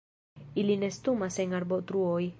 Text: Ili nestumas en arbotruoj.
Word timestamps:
Ili 0.61 0.77
nestumas 0.85 1.39
en 1.47 1.53
arbotruoj. 1.59 2.21